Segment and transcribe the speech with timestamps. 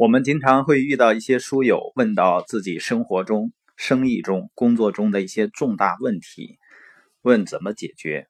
[0.00, 6.56] 我们经常会遇到一些书友问到自己生活中、生意中、工作中的一些重大问题，
[7.20, 8.26] 问怎么解决。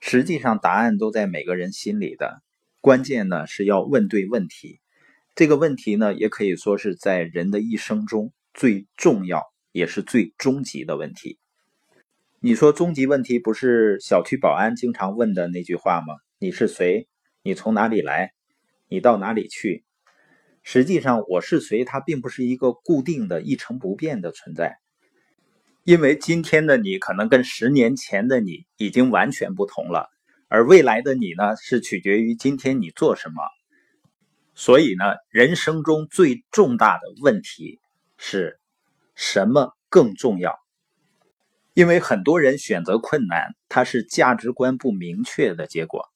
[0.00, 2.42] 实际上，答案都在每个人心里的。
[2.80, 4.80] 关键呢是要问对问题。
[5.36, 11.38] 这个问题呢，也可以说是在人的一生中最重要也是最终极的问题。
[12.40, 16.16] 你说终极问题不是小区保安经常问的那句话吗？
[16.40, 17.06] 你是谁？
[17.44, 18.32] 你从哪里来？
[18.88, 19.84] 你到哪里去？
[20.62, 21.84] 实际上，我是谁？
[21.84, 24.76] 它并不是一个固定的一成不变的存在，
[25.84, 30.08] 因为今天的你可能跟十年前的你已经完全不同了，
[30.48, 33.36] 而未来的你呢，是取决于今天你做什么。
[34.54, 37.80] 所以呢，人生中最重大的问题
[38.18, 38.60] 是
[39.14, 40.58] 什么更重要？
[41.72, 46.10] 因为很多人选择困难，它是价值观不明确的结果，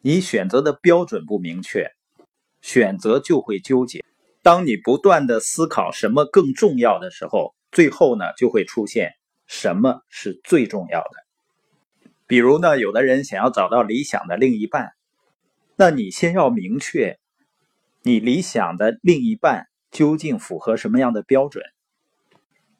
[0.00, 1.90] 你选择的标准不明确。
[2.64, 4.02] 选择就会纠结。
[4.40, 9.12] 当你不断的思考什么更重要的时候，最后呢就会出现
[9.46, 11.10] 什么是最重要的。
[12.26, 14.92] 比如呢，有的人想要找到理想的另一半，
[15.76, 17.18] 那你先要明确
[18.02, 21.62] 你理想的另一半究竟符合什么样的标准。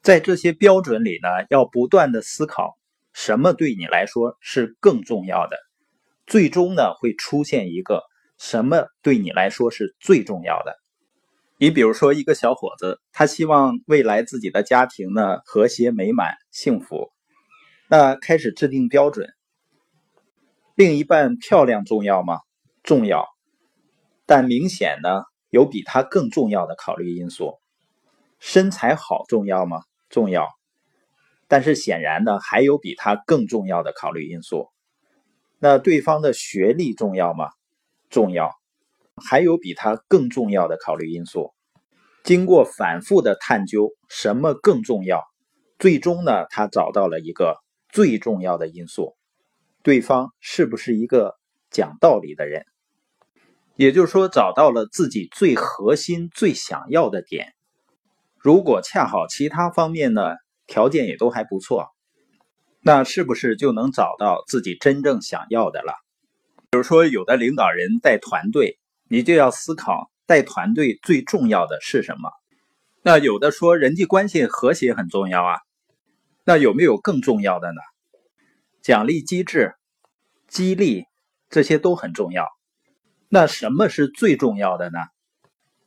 [0.01, 2.75] 在这些标准里呢，要不断的思考
[3.13, 5.57] 什么对你来说是更重要的，
[6.25, 8.01] 最终呢会出现一个。
[8.37, 10.75] 什么对你来说是最重要的？
[11.57, 17.11] 你比如说，一个小伙子，他希望未来自己的家庭呢和谐美满、幸福，
[17.87, 19.29] 那开始制定标准。
[20.75, 22.39] 另一半漂亮重要吗？
[22.83, 23.25] 重要，
[24.25, 27.53] 但明显呢有比他更重要的考虑因素。
[28.39, 29.79] 身材好重要吗？
[30.09, 30.49] 重要，
[31.47, 34.67] 但是显然呢还有比他更重要的考虑因素。
[35.57, 37.49] 那对方的学历重要吗？
[38.15, 38.49] 重要，
[39.21, 41.51] 还有比它更重要的考虑因素。
[42.23, 45.21] 经过反复的探究，什么更重要？
[45.77, 47.57] 最终呢，他找到了一个
[47.89, 49.17] 最重要的因素：
[49.83, 51.35] 对方是不是一个
[51.69, 52.63] 讲道理的人？
[53.75, 57.53] 也就是说，找到了自己最核心、最想要的点。
[58.37, 60.35] 如果恰好其他方面呢
[60.67, 61.89] 条件也都还不错，
[62.79, 66.04] 那是不是就能找到自己真正想要的了？
[66.75, 68.77] 比如说，有的领导人带团队，
[69.07, 72.29] 你就要思考带团队最重要的是什么。
[73.01, 75.59] 那有的说人际关系和谐很重要啊，
[76.43, 77.79] 那有没有更重要的呢？
[78.81, 79.75] 奖励机制、
[80.49, 81.05] 激励
[81.49, 82.45] 这些都很重要。
[83.29, 84.99] 那什么是最重要的呢？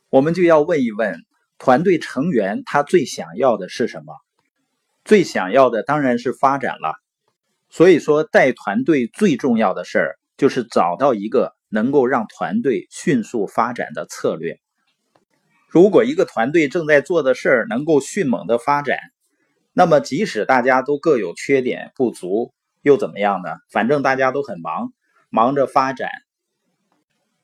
[0.08, 1.20] 我们就要问一问
[1.58, 4.14] 团队成员他最想要的是什么？
[5.04, 6.94] 最想要的当然是发展了。
[7.68, 10.18] 所以说，带团队最重要的事儿。
[10.38, 14.58] 就是找到一个能够让团队迅速发展的策略。
[15.68, 18.98] 如果一个团队正在做的事儿能够迅猛的发展，
[19.74, 23.50] 那么即使大家都各有缺点不足，又怎么样呢？
[23.70, 24.94] 反正大家都很忙，
[25.28, 26.08] 忙着发展，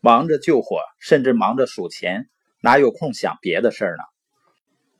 [0.01, 2.31] 忙着救火，甚至忙着数钱，
[2.63, 4.05] 哪有空想别的事儿呢？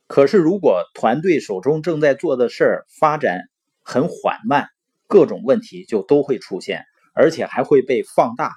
[0.07, 3.49] 可是如果团队手中正在做的事儿发展
[3.83, 4.69] 很缓慢，
[5.07, 6.85] 各种问题就都会出现。
[7.15, 8.55] 而且还会被放大，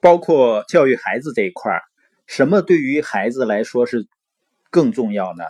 [0.00, 1.80] 包括教育孩子这一块，
[2.26, 4.06] 什么对于孩子来说是
[4.70, 5.44] 更重要呢？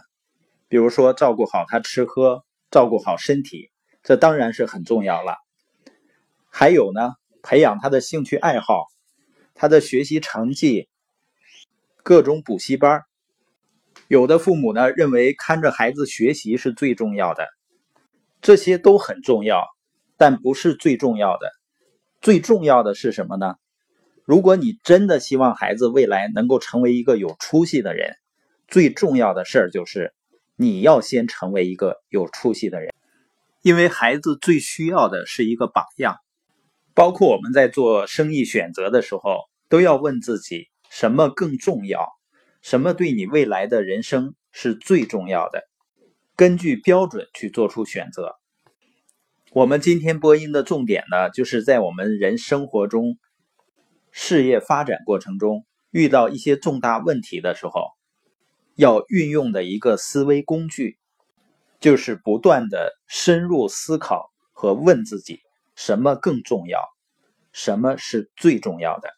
[0.69, 3.71] 比如说照顾好他吃喝，照顾好身体，
[4.03, 5.37] 这当然是很重要了。
[6.51, 8.87] 还有呢，培养他的兴趣爱好，
[9.55, 10.89] 他的学习成绩，
[12.03, 13.03] 各种补习班。
[14.09, 17.49] 有的父母呢认为看着孩子学习是最重要的，
[18.43, 19.74] 这些都很重要。
[20.25, 21.51] 但不是最重要的，
[22.23, 23.57] 最重要的是什么呢？
[24.25, 28.17] 如果你真的希望孩子未来能够成为一个有出息的人，
[28.67, 30.15] 最重要的事儿就是
[30.57, 32.95] 你要先成为一个有出息的人，
[33.61, 36.17] 因为孩子最需要的是一个榜样。
[36.95, 42.09] 包括我们在做生意选择的时候，都要问自己什么更重要，
[42.63, 45.65] 什么对你未来的人生是最重要的，
[46.35, 48.37] 根据标准去做出选择。
[49.55, 53.19] 我们今天播音的重点呢，就是在我们人生活中、
[54.11, 57.93] 事业发展过程中遇到一些重大问题的时候，
[58.75, 60.99] 要运用的一个思维工具，
[61.79, 65.39] 就是不断的深入思考和问自己：
[65.77, 66.81] 什么更重要？
[67.53, 69.09] 什么是最重要的？